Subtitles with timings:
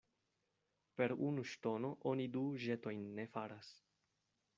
[1.01, 3.71] Per unu ŝtono oni du ĵetojn ne faras.